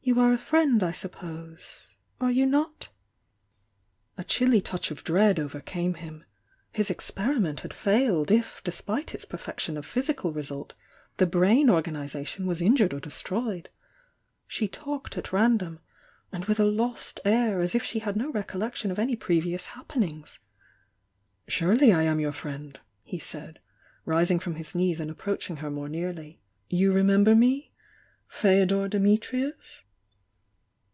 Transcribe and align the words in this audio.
You 0.00 0.18
are 0.20 0.32
a 0.32 0.38
friend, 0.38 0.82
I 0.82 0.92
suppose— 0.92 1.88
are 2.18 2.30
you 2.30 2.46
not.' 2.46 2.88
A 4.16 4.24
chilly 4.24 4.62
touch 4.62 4.90
of 4.90 5.04
dread 5.04 5.38
overcame 5.38 5.92
him 5.92 6.24
His 6.72 6.90
ex 6.90 7.10
neriment 7.10 7.60
had 7.60 7.74
failed, 7.74 8.30
if 8.30 8.62
despite 8.64 9.14
its 9.14 9.26
perfection 9.26 9.76
of 9.76 9.86
KsTcal 9.86 10.34
result, 10.34 10.72
the 11.18 11.26
brain 11.26 11.68
organisation 11.68 12.46
was 12.46 12.62
injured 12.62 12.94
or 12.94 13.00
destroyed. 13.00 13.68
She 14.46 14.66
talked 14.66 15.18
at 15.18 15.30
random, 15.30 15.78
and 16.32 16.46
with 16.46 16.58
a 16.58 16.70
?ost 16.80 17.20
air 17.26 17.60
as'f 17.60 17.82
she 17.82 17.98
had 17.98 18.14
tio 18.14 18.30
recollection 18.32 18.90
of 18.90 18.98
any 18.98 19.14
previous 19.14 19.66
''Cv'i 19.66 20.40
am 22.06 22.18
your 22.18 22.32
friend!" 22.32 22.80
he 23.02 23.18
said, 23.18 23.58
rising 24.06 24.38
from 24.38 24.54
his 24.54 24.74
knees 24.74 25.00
and 25.00 25.10
approaching 25.10 25.56
her 25.58 25.70
more 25.70 25.90
nearly. 25.90 26.40
You 26.70 26.94
remember 26.94 27.34
me?— 27.34 27.74
Feodor 28.26 28.88
Dimitrius? 28.88 29.84